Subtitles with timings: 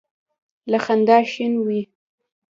[0.71, 1.81] له خندا شین وي.